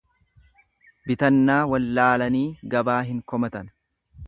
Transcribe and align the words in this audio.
Bitannaa 1.09 1.59
wallaalanii 1.75 2.43
gabaa 2.75 2.99
hin 3.13 3.23
komatan. 3.35 3.73